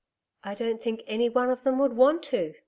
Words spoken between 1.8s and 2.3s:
want